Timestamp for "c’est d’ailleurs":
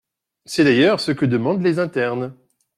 0.47-0.99